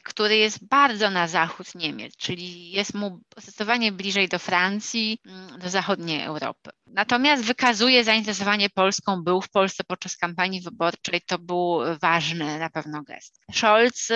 który 0.04 0.36
jest 0.36 0.68
bardzo 0.68 1.10
na 1.10 1.28
zachód 1.28 1.74
Niemiec, 1.74 2.16
czyli 2.16 2.70
jest 2.70 2.94
mu 2.94 3.20
zdecydowanie 3.36 3.92
bliżej 3.92 4.28
do 4.28 4.38
Francji, 4.38 5.18
mm, 5.26 5.58
do 5.58 5.70
zachodniej 5.70 6.22
Europy. 6.22 6.70
Natomiast 6.86 7.44
wykazuje 7.44 8.04
zainteresowanie 8.04 8.70
Polską, 8.70 9.22
był 9.22 9.40
w 9.40 9.50
Polsce 9.50 9.84
podczas 9.84 10.16
kampanii 10.16 10.60
wyborczej, 10.60 11.20
to 11.26 11.38
był 11.38 11.80
ważny 12.00 12.58
na 12.58 12.70
pewno 12.70 13.02
gest. 13.02 13.40
Scholz, 13.52 14.08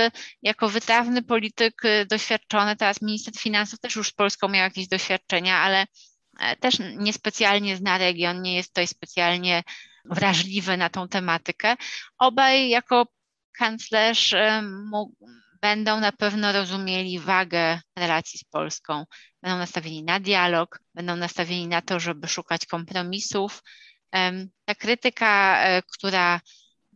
jako 0.42 0.68
wytrawny 0.68 1.22
polityk 1.22 1.82
doświadczony, 2.10 2.76
teraz 2.76 3.02
minister 3.02 3.34
finansów 3.38 3.80
też 3.80 3.96
już 3.96 4.08
z 4.08 4.12
Polską 4.12 4.48
miał 4.48 4.64
jakieś 4.64 4.88
doświadczenia, 4.88 5.56
ale 5.56 5.86
e, 6.40 6.56
też 6.56 6.74
niespecjalnie 6.96 7.76
zna 7.76 7.98
region, 7.98 8.42
nie 8.42 8.54
jest 8.56 8.68
tutaj 8.68 8.86
specjalnie 8.86 9.62
wrażliwy 10.04 10.76
na 10.76 10.88
tą 10.88 11.08
tematykę. 11.08 11.76
Obaj 12.18 12.68
jako 12.68 13.06
kanclerz 13.58 14.34
będą 15.62 16.00
na 16.00 16.12
pewno 16.12 16.52
rozumieli 16.52 17.18
wagę 17.18 17.80
relacji 17.98 18.38
z 18.38 18.44
Polską, 18.44 19.04
będą 19.42 19.58
nastawieni 19.58 20.04
na 20.04 20.20
dialog, 20.20 20.80
będą 20.94 21.16
nastawieni 21.16 21.68
na 21.68 21.82
to, 21.82 22.00
żeby 22.00 22.28
szukać 22.28 22.66
kompromisów. 22.66 23.62
Ta 24.64 24.74
krytyka, 24.74 25.64
e, 25.64 25.82
która 25.82 26.40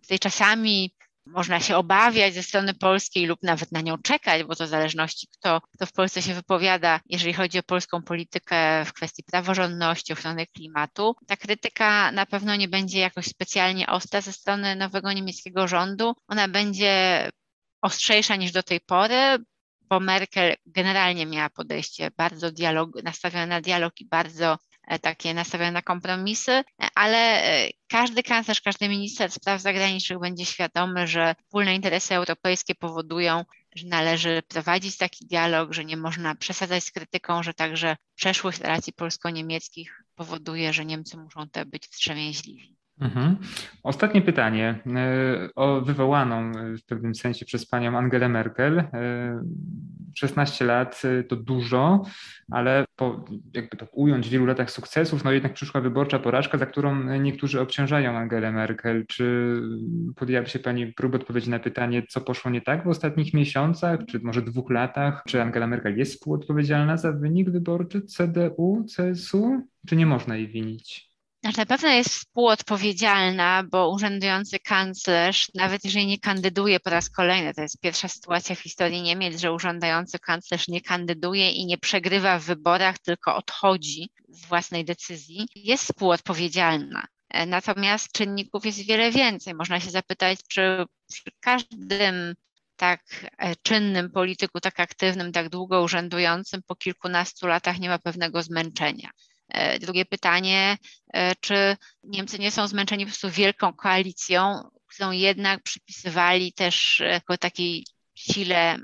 tutaj 0.03 0.19
czasami 0.19 0.95
można 1.27 1.61
się 1.61 1.77
obawiać 1.77 2.35
ze 2.35 2.43
strony 2.43 2.75
polskiej 2.75 3.27
lub 3.27 3.43
nawet 3.43 3.73
na 3.73 3.81
nią 3.81 3.99
czekać, 3.99 4.45
bo 4.45 4.57
to 4.57 4.65
w 4.65 4.69
zależności 4.69 5.27
kto, 5.27 5.61
kto 5.61 5.87
w 5.87 5.93
Polsce 5.93 6.23
się 6.23 6.35
wypowiada, 6.35 7.01
jeżeli 7.07 7.33
chodzi 7.33 7.59
o 7.59 7.63
polską 7.63 8.03
politykę 8.03 8.85
w 8.85 8.93
kwestii 8.93 9.23
praworządności, 9.23 10.13
ochrony 10.13 10.47
klimatu. 10.47 11.17
Ta 11.27 11.37
krytyka 11.37 12.13
na 12.13 12.27
pewno 12.27 12.57
nie 12.57 12.69
będzie 12.69 12.99
jakoś 12.99 13.27
specjalnie 13.27 13.87
ostra 13.87 14.21
ze 14.21 14.33
strony 14.33 14.77
nowego 14.77 15.13
niemieckiego 15.13 15.69
rządu. 15.69 16.15
Ona 16.29 16.49
będzie 16.49 17.31
ostrzejsza 17.87 18.37
niż 18.37 18.53
do 18.53 18.63
tej 18.63 18.81
pory, 18.81 19.39
bo 19.81 20.01
Merkel 20.01 20.57
generalnie 20.67 21.27
miała 21.27 21.51
podejście 21.51 22.11
bardzo 22.17 22.53
dialog, 22.53 22.91
nastawione 23.03 23.47
na 23.47 23.61
dialog 23.61 24.01
i 24.01 24.05
bardzo 24.05 24.59
e, 24.89 24.99
takie 24.99 25.35
nastawione 25.35 25.73
na 25.73 25.83
kompromisy, 25.83 26.65
ale 26.95 27.19
e, 27.19 27.71
każdy 27.89 28.23
kanclerz, 28.23 28.61
każdy 28.61 28.89
minister 28.89 29.33
spraw 29.33 29.61
zagranicznych 29.61 30.19
będzie 30.19 30.47
świadomy, 30.47 31.07
że 31.07 31.35
wspólne 31.43 31.75
interesy 31.75 32.15
europejskie 32.15 32.75
powodują, 32.75 33.45
że 33.75 33.87
należy 33.87 34.43
prowadzić 34.49 34.97
taki 34.97 35.27
dialog, 35.27 35.73
że 35.73 35.85
nie 35.85 35.97
można 35.97 36.35
przesadzać 36.35 36.85
z 36.85 36.91
krytyką, 36.91 37.43
że 37.43 37.55
także 37.55 37.97
przeszłość 38.15 38.61
relacji 38.61 38.93
polsko-niemieckich 38.93 40.03
powoduje, 40.15 40.73
że 40.73 40.85
Niemcy 40.85 41.17
muszą 41.17 41.49
te 41.49 41.67
być 41.67 41.87
wstrzemięźliwi. 41.87 42.76
Mhm. 43.01 43.37
Ostatnie 43.83 44.23
pytanie 44.23 44.81
e, 44.87 45.49
o 45.55 45.81
wywołaną 45.81 46.53
w 46.53 46.85
pewnym 46.87 47.15
sensie 47.15 47.45
przez 47.45 47.67
panią 47.67 47.99
Angelę 47.99 48.29
Merkel. 48.29 48.85
16 50.15 50.65
e, 50.65 50.69
lat 50.69 51.03
e, 51.05 51.25
to 51.25 51.37
dużo, 51.37 52.03
ale 52.51 52.85
po, 52.97 53.25
jakby 53.55 53.77
to 53.77 53.87
ująć, 53.93 54.29
wielu 54.29 54.47
latach 54.47 54.71
sukcesów, 54.71 55.25
no 55.25 55.33
jednak 55.33 55.55
przyszła 55.55 55.81
wyborcza 55.81 56.19
porażka, 56.19 56.59
za 56.59 56.67
którą 56.67 57.19
niektórzy 57.19 57.61
obciążają 57.61 58.17
Angelę 58.17 58.53
Merkel. 58.53 59.07
Czy 59.07 59.57
podjęłaby 60.17 60.51
się 60.51 60.59
pani 60.59 60.93
próbę 60.93 61.19
odpowiedzi 61.19 61.51
na 61.51 61.59
pytanie, 61.59 62.03
co 62.09 62.21
poszło 62.21 62.51
nie 62.51 62.61
tak 62.61 62.85
w 62.85 62.89
ostatnich 62.89 63.35
miesiącach, 63.35 64.01
czy 64.09 64.21
może 64.21 64.43
dwóch 64.43 64.71
latach? 64.71 65.23
Czy 65.27 65.43
Angela 65.43 65.67
Merkel 65.67 65.99
jest 65.99 66.13
współodpowiedzialna 66.13 66.97
za 66.97 67.13
wynik 67.13 67.51
wyborczy 67.51 68.03
CDU, 68.03 68.85
CSU, 68.97 69.63
czy 69.87 69.97
nie 69.97 70.07
można 70.07 70.37
jej 70.37 70.49
winić? 70.49 71.16
Na 71.57 71.67
pewno 71.67 71.89
jest 71.89 72.11
współodpowiedzialna, 72.11 73.63
bo 73.63 73.91
urzędujący 73.91 74.59
kanclerz, 74.59 75.51
nawet 75.55 75.85
jeżeli 75.85 76.07
nie 76.07 76.19
kandyduje 76.19 76.81
po 76.81 76.91
raz 76.91 77.11
kolejny, 77.11 77.55
to 77.55 77.63
jest 77.63 77.81
pierwsza 77.81 78.09
sytuacja 78.09 78.55
w 78.55 78.61
historii 78.61 79.03
Niemiec, 79.03 79.41
że 79.41 79.53
urzędujący 79.53 80.19
kanclerz 80.19 80.69
nie 80.69 80.81
kandyduje 80.81 81.51
i 81.51 81.67
nie 81.67 81.79
przegrywa 81.79 82.39
w 82.39 82.45
wyborach, 82.45 82.99
tylko 82.99 83.37
odchodzi 83.37 84.11
z 84.29 84.47
własnej 84.47 84.85
decyzji, 84.85 85.49
jest 85.55 85.85
współodpowiedzialna. 85.85 87.07
E, 87.31 87.47
natomiast 87.47 88.13
czynników 88.13 88.67
jest 88.67 88.87
wiele 88.87 89.11
więcej. 89.11 89.55
Można 89.55 89.81
się 89.81 89.91
zapytać, 89.91 90.39
czy 90.49 90.85
przy 91.09 91.31
każdym 91.41 92.35
tak 92.77 93.03
e, 93.39 93.57
czynnym 93.57 94.11
polityku, 94.11 94.61
tak 94.61 94.81
aktywnym, 94.81 95.33
tak 95.33 95.49
długo 95.49 95.83
urzędującym 95.83 96.61
po 96.67 96.77
kilkunastu 96.77 97.47
latach 97.47 97.79
nie 97.79 97.89
ma 97.89 97.99
pewnego 97.99 98.43
zmęczenia. 98.43 99.11
E, 99.49 99.79
drugie 99.79 100.05
pytanie, 100.05 100.79
e, 101.15 101.35
czy 101.41 101.77
Niemcy 102.03 102.39
nie 102.39 102.51
są 102.51 102.69
zmęczeni 102.69 103.05
po 103.05 103.11
prostu 103.11 103.31
wielką 103.31 103.73
koalicją, 103.73 104.71
którą 104.87 105.11
jednak 105.11 105.63
przypisywali 105.63 106.53
też 106.53 107.03
jako 107.11 107.39
takiej 107.39 107.87
sile 108.15 108.79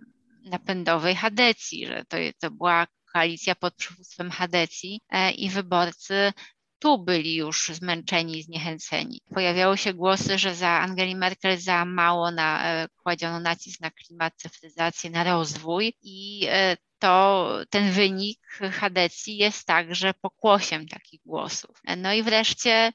napędowej 0.44 1.14
Hadecji, 1.14 1.86
że 1.86 2.04
to, 2.08 2.16
to 2.40 2.50
była 2.50 2.86
koalicja 3.12 3.54
pod 3.54 3.74
przywództwem 3.74 4.30
Hadecji 4.30 5.00
e, 5.08 5.30
i 5.30 5.50
wyborcy 5.50 6.32
tu 6.78 7.04
byli 7.04 7.34
już 7.34 7.68
zmęczeni, 7.68 8.42
zniechęceni. 8.42 9.20
Pojawiały 9.34 9.78
się 9.78 9.94
głosy, 9.94 10.38
że 10.38 10.54
za 10.54 10.68
Angeli 10.68 11.16
Merkel 11.16 11.58
za 11.58 11.84
mało 11.84 12.30
na, 12.30 12.64
kładziono 13.02 13.40
nacisk 13.40 13.80
na 13.80 13.90
klimat, 13.90 14.34
cyfryzację, 14.36 15.10
na 15.10 15.24
rozwój 15.24 15.94
i 16.02 16.46
to 17.02 17.48
ten 17.70 17.92
wynik 17.92 18.40
Hadecji 18.72 19.36
jest 19.36 19.66
także 19.66 20.14
pokłosiem 20.14 20.88
takich 20.88 21.20
głosów. 21.24 21.80
No 21.96 22.12
i 22.12 22.22
wreszcie 22.22 22.92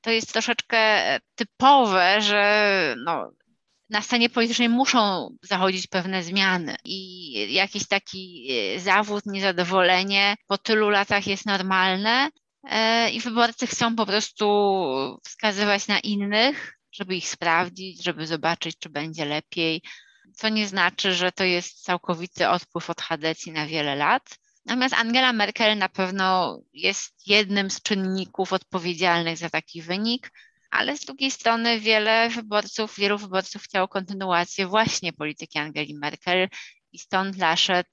to 0.00 0.10
jest 0.10 0.32
troszeczkę 0.32 1.02
typowe, 1.34 2.20
że 2.20 2.94
no, 3.04 3.30
na 3.90 4.02
scenie 4.02 4.30
politycznej 4.30 4.68
muszą 4.68 5.28
zachodzić 5.42 5.86
pewne 5.86 6.22
zmiany 6.22 6.76
i 6.84 7.32
jakiś 7.54 7.88
taki 7.88 8.48
e, 8.52 8.80
zawód, 8.80 9.26
niezadowolenie 9.26 10.36
po 10.46 10.58
tylu 10.58 10.90
latach 10.90 11.26
jest 11.26 11.46
normalne 11.46 12.30
e, 12.70 13.10
i 13.10 13.20
wyborcy 13.20 13.66
chcą 13.66 13.96
po 13.96 14.06
prostu 14.06 14.46
wskazywać 15.24 15.88
na 15.88 15.98
innych, 15.98 16.78
żeby 16.92 17.16
ich 17.16 17.28
sprawdzić, 17.28 18.04
żeby 18.04 18.26
zobaczyć, 18.26 18.78
czy 18.78 18.88
będzie 18.88 19.24
lepiej, 19.24 19.82
co 20.34 20.48
nie 20.48 20.68
znaczy, 20.68 21.14
że 21.14 21.32
to 21.32 21.44
jest 21.44 21.84
całkowity 21.84 22.48
odpływ 22.48 22.90
od 22.90 23.00
Hadecji 23.00 23.52
na 23.52 23.66
wiele 23.66 23.96
lat. 23.96 24.38
Natomiast 24.66 24.94
Angela 24.94 25.32
Merkel 25.32 25.78
na 25.78 25.88
pewno 25.88 26.58
jest 26.72 27.26
jednym 27.26 27.70
z 27.70 27.82
czynników 27.82 28.52
odpowiedzialnych 28.52 29.38
za 29.38 29.50
taki 29.50 29.82
wynik, 29.82 30.30
ale 30.70 30.96
z 30.96 31.04
drugiej 31.04 31.30
strony 31.30 31.80
wiele 31.80 32.28
wyborców, 32.28 32.96
wielu 32.96 33.18
wyborców 33.18 33.62
chciało 33.62 33.88
kontynuację 33.88 34.66
właśnie 34.66 35.12
polityki 35.12 35.58
Angeli 35.58 35.94
Merkel 35.94 36.48
i 36.92 36.98
stąd 36.98 37.36
Laschet 37.36 37.88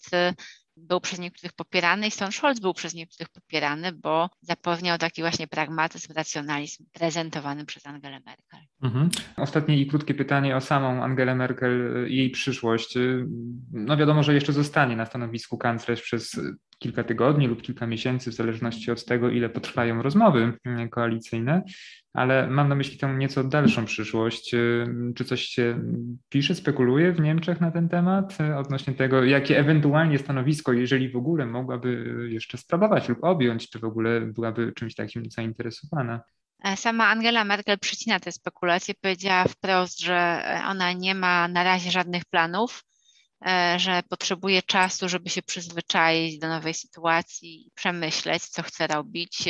był 0.77 1.01
przez 1.01 1.19
niektórych 1.19 1.53
popierany 1.53 2.07
i 2.07 2.11
stąd 2.11 2.35
Scholz 2.35 2.59
był 2.59 2.73
przez 2.73 2.93
niektórych 2.93 3.29
popierany, 3.29 3.91
bo 3.91 4.29
zapewniał 4.41 4.97
taki 4.97 5.21
właśnie 5.21 5.47
pragmatyzm, 5.47 6.13
racjonalizm 6.13 6.85
prezentowany 6.91 7.65
przez 7.65 7.85
Angelę 7.85 8.19
Merkel. 8.25 8.59
Mhm. 8.83 9.09
Ostatnie 9.37 9.77
i 9.77 9.87
krótkie 9.87 10.13
pytanie 10.13 10.55
o 10.55 10.61
samą 10.61 11.03
Angelę 11.03 11.35
Merkel 11.35 12.05
jej 12.07 12.29
przyszłość. 12.29 12.97
No 13.71 13.97
wiadomo, 13.97 14.23
że 14.23 14.33
jeszcze 14.33 14.53
zostanie 14.53 14.95
na 14.95 15.05
stanowisku 15.05 15.57
kanclerz 15.57 16.01
przez 16.01 16.39
kilka 16.81 17.03
tygodni 17.03 17.47
lub 17.47 17.61
kilka 17.61 17.87
miesięcy, 17.87 18.31
w 18.31 18.33
zależności 18.33 18.91
od 18.91 19.05
tego, 19.05 19.29
ile 19.29 19.49
potrwają 19.49 20.01
rozmowy 20.01 20.53
koalicyjne, 20.91 21.63
ale 22.13 22.47
mam 22.47 22.69
na 22.69 22.75
myśli 22.75 22.97
tę 22.97 23.13
nieco 23.13 23.43
dalszą 23.43 23.85
przyszłość. 23.85 24.55
Czy 25.15 25.25
coś 25.25 25.41
się 25.41 25.79
pisze, 26.29 26.55
spekuluje 26.55 27.11
w 27.11 27.19
Niemczech 27.19 27.61
na 27.61 27.71
ten 27.71 27.89
temat 27.89 28.37
odnośnie 28.57 28.93
tego, 28.93 29.23
jakie 29.23 29.59
ewentualnie 29.59 30.17
stanowisko, 30.17 30.73
jeżeli 30.73 31.09
w 31.09 31.15
ogóle 31.15 31.45
mogłaby 31.45 32.19
jeszcze 32.29 32.57
sprawować 32.57 33.09
lub 33.09 33.23
objąć, 33.23 33.69
czy 33.69 33.79
w 33.79 33.85
ogóle 33.85 34.21
byłaby 34.21 34.73
czymś 34.75 34.95
takim 34.95 35.23
zainteresowana? 35.31 36.21
Sama 36.75 37.07
Angela 37.07 37.43
Merkel 37.43 37.79
przycina 37.79 38.19
te 38.19 38.31
spekulacje, 38.31 38.93
powiedziała 39.01 39.43
wprost, 39.43 39.99
że 39.99 40.43
ona 40.67 40.93
nie 40.93 41.15
ma 41.15 41.47
na 41.47 41.63
razie 41.63 41.91
żadnych 41.91 42.25
planów, 42.25 42.83
że 43.77 44.03
potrzebuje 44.09 44.61
czasu, 44.61 45.09
żeby 45.09 45.29
się 45.29 45.41
przyzwyczaić 45.41 46.39
do 46.39 46.47
nowej 46.47 46.73
sytuacji, 46.73 47.71
przemyśleć, 47.75 48.43
co 48.43 48.63
chce 48.63 48.87
robić. 48.87 49.47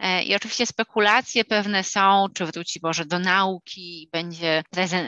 E, 0.00 0.22
I 0.22 0.34
oczywiście 0.34 0.66
spekulacje 0.66 1.44
pewne 1.44 1.84
są, 1.84 2.26
czy 2.34 2.46
wróci 2.46 2.80
może 2.82 3.04
do 3.04 3.18
nauki 3.18 4.02
i 4.02 4.08
będzie 4.12 4.62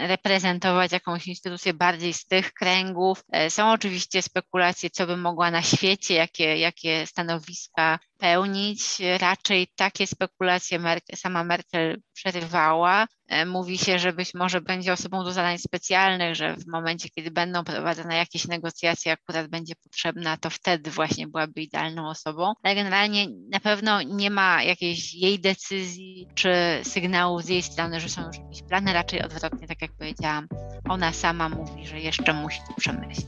reprezentować 0.09 0.93
jakąś 0.93 1.27
instytucję 1.27 1.75
bardziej 1.75 2.13
z 2.13 2.27
tych 2.27 2.53
kręgów. 2.53 3.25
E, 3.33 3.51
są 3.51 3.73
oczywiście 3.73 4.23
spekulacje, 4.23 4.91
co 4.91 5.07
by 5.07 5.17
mogła 5.17 5.51
na 5.51 5.63
świecie, 5.63 6.15
jakie, 6.15 6.59
jakie 6.59 7.07
stanowiska 7.07 7.99
pełnić. 8.19 8.81
Raczej 9.19 9.69
takie 9.77 10.07
spekulacje 10.07 10.79
Merkel, 10.79 11.17
sama 11.17 11.45
Merkel 11.45 12.03
przerywała. 12.13 13.07
E, 13.29 13.47
mówi 13.47 13.79
się, 13.79 13.99
że 13.99 14.13
być 14.13 14.35
może 14.35 14.61
będzie 14.61 14.93
osobą 14.93 15.25
do 15.25 15.33
zadań 15.33 15.59
specjalnych, 15.59 16.35
że 16.35 16.57
w 16.57 16.67
momencie, 16.67 17.09
kiedy 17.09 17.31
będą 17.31 17.65
prowadzone 17.65 18.17
jakieś 18.17 18.49
negocjacje, 18.49 19.13
akurat 19.13 19.49
będzie 19.49 19.75
potrzebna, 19.83 20.37
to 20.37 20.51
wtedy 20.51 20.91
właśnie 20.91 21.29
byłaby 21.29 21.63
idealną 21.63 22.09
osobą. 22.09 22.53
Ale 22.63 22.75
generalnie 22.75 23.27
na 23.51 23.61
pewno 23.61 24.03
nie 24.03 24.31
ma 24.31 24.63
jakiejś 24.63 25.15
jej 25.15 25.41
decyzji 25.41 26.29
czy 26.35 26.53
sygnału 26.83 27.41
z 27.41 27.49
jej 27.49 27.63
strony, 27.63 28.01
że 28.01 28.09
są 28.09 28.27
już 28.27 28.37
jakieś 28.39 28.63
plany. 28.63 28.93
Raczej 28.93 29.23
odwrotnie, 29.23 29.69
tak 29.69 29.83
jak 29.83 29.93
powiedziałam, 29.93 30.47
ona 30.89 31.13
sama 31.13 31.49
mówi, 31.49 31.87
że 31.87 32.01
jeszcze 32.01 32.33
musi 32.33 32.61
to 32.69 32.75
przemyśleć. 32.81 33.27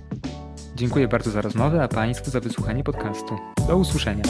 Dziękuję 0.75 1.09
bardzo 1.09 1.31
za 1.31 1.41
rozmowę, 1.41 1.83
a 1.83 1.89
Państwu 1.89 2.31
za 2.31 2.41
wysłuchanie 2.41 2.85
podcastu. 2.85 3.39
Do 3.69 3.77
usłyszenia. 3.77 4.25